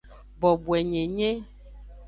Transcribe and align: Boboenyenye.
Boboenyenye. 0.39 1.31